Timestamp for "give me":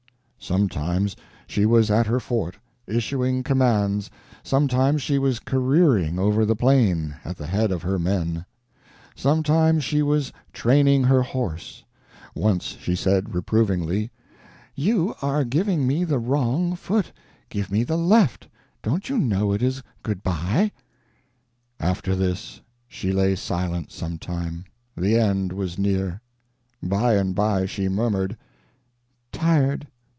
17.49-17.83